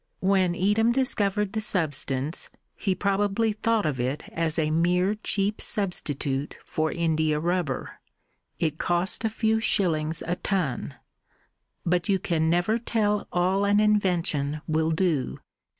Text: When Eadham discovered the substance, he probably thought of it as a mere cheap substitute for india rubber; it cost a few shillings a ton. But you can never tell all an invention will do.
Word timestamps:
When 0.21 0.55
Eadham 0.55 0.91
discovered 0.91 1.53
the 1.53 1.61
substance, 1.61 2.49
he 2.75 2.95
probably 2.95 3.51
thought 3.51 3.85
of 3.85 3.99
it 3.99 4.23
as 4.29 4.57
a 4.57 4.71
mere 4.71 5.13
cheap 5.13 5.61
substitute 5.61 6.57
for 6.65 6.91
india 6.91 7.39
rubber; 7.39 7.99
it 8.57 8.79
cost 8.79 9.23
a 9.23 9.29
few 9.29 9.59
shillings 9.59 10.23
a 10.25 10.37
ton. 10.37 10.95
But 11.85 12.09
you 12.09 12.17
can 12.17 12.49
never 12.49 12.79
tell 12.79 13.27
all 13.31 13.63
an 13.63 13.79
invention 13.79 14.61
will 14.67 14.89
do. 14.89 15.37